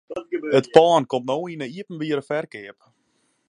[0.57, 2.77] It pân komt no yn 'e iepenbiere ferkeap.